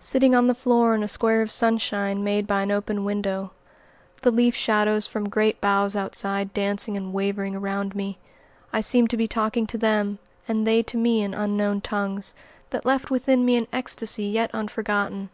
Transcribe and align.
Sitting 0.00 0.34
on 0.34 0.48
the 0.48 0.56
floor 0.56 0.92
in 0.92 1.04
a 1.04 1.08
square 1.08 1.40
of 1.40 1.48
sunshine 1.48 2.24
made 2.24 2.48
by 2.48 2.62
an 2.62 2.72
open 2.72 3.04
window, 3.04 3.52
the 4.22 4.32
leaf 4.32 4.56
shadows 4.56 5.06
from 5.06 5.28
great 5.28 5.60
boughs 5.60 5.94
outside 5.94 6.52
dancing 6.52 6.96
and 6.96 7.12
wavering 7.12 7.54
around 7.54 7.94
me, 7.94 8.18
I 8.72 8.80
seemed 8.80 9.10
to 9.10 9.16
be 9.16 9.28
talking 9.28 9.68
to 9.68 9.78
them 9.78 10.18
and 10.48 10.66
they 10.66 10.82
to 10.82 10.96
me 10.96 11.22
in 11.22 11.32
unknown 11.32 11.80
tongues, 11.80 12.34
that 12.70 12.84
left 12.84 13.12
within 13.12 13.44
me 13.44 13.54
an 13.54 13.68
ecstasy 13.72 14.24
yet 14.24 14.50
unforgotten. 14.52 15.30